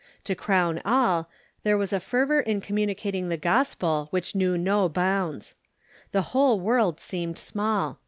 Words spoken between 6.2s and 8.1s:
whole world seemed small.